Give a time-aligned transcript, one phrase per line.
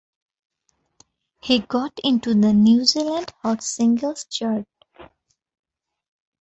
[1.43, 4.65] He got into the New Zealand Hot Singles Chart.